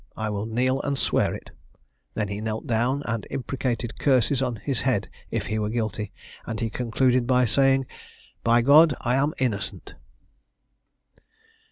I 0.17 0.31
will 0.31 0.47
kneel 0.47 0.81
and 0.81 0.97
swear 0.97 1.35
it." 1.35 1.51
He 2.15 2.23
then 2.25 2.43
knelt 2.45 2.65
down 2.65 3.03
and 3.05 3.27
imprecated 3.29 3.99
curses 3.99 4.41
on 4.41 4.55
his 4.55 4.81
head 4.81 5.09
if 5.29 5.45
he 5.45 5.59
were 5.59 5.69
guilty, 5.69 6.11
and 6.43 6.59
he 6.59 6.71
concluded 6.71 7.27
by 7.27 7.45
saying, 7.45 7.85
"By 8.43 8.63
God, 8.63 8.95
I 9.01 9.13
am 9.17 9.35
innocent." 9.37 9.93